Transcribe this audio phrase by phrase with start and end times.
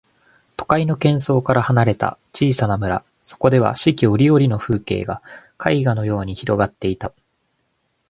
[0.57, 5.21] 都会の喧騒から離れた小さな村、そこでは四季折々の風景が
[5.63, 7.13] 絵画のように広がっていた。